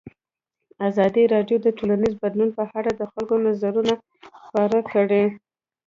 ازادي 0.87 1.23
راډیو 1.33 1.57
د 1.61 1.67
ټولنیز 1.77 2.13
بدلون 2.23 2.49
په 2.57 2.63
اړه 2.77 2.91
د 2.95 3.01
خلکو 3.11 3.35
نظرونه 3.45 3.93
خپاره 4.45 4.79
کړي. 4.91 5.23